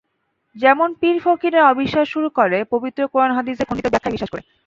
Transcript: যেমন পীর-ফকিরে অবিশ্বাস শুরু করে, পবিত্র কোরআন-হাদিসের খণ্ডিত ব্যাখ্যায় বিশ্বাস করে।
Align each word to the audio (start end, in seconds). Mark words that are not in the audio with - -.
যেমন 0.55 0.89
পীর-ফকিরে 0.93 1.59
অবিশ্বাস 1.71 2.05
শুরু 2.07 2.27
করে, 2.29 2.57
পবিত্র 2.71 3.01
কোরআন-হাদিসের 3.13 3.67
খণ্ডিত 3.67 3.87
ব্যাখ্যায় 3.89 4.13
বিশ্বাস 4.13 4.31
করে। 4.31 4.43